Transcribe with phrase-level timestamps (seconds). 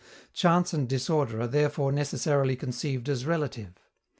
[0.33, 3.75] Chance and disorder are therefore necessarily conceived as relative.